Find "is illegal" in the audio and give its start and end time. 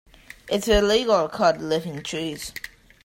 0.67-1.29